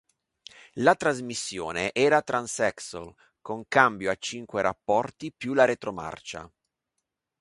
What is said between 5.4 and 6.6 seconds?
la retromarcia.